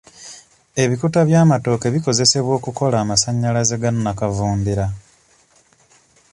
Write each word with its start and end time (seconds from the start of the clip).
Ebikuta 0.83 1.19
by'amatooke 1.27 1.87
bikozesebwa 1.95 2.51
okukola 2.59 2.95
amasannyalaze 3.03 3.75
ga 3.81 3.89
nnakavundira. 3.93 4.85